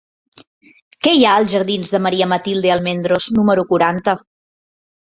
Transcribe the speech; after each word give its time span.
Què 1.07 1.13
hi 1.17 1.27
ha 1.27 1.35
als 1.41 1.53
jardins 1.57 1.93
de 1.97 2.03
Maria 2.07 2.31
Matilde 2.33 2.75
Almendros 2.79 3.31
número 3.39 3.71
quaranta? 3.73 4.21